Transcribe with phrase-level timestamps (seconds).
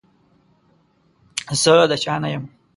[1.61, 2.43] زه د چا نه يم.